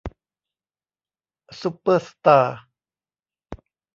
[1.61, 2.57] ซุปเปอร์สตาร์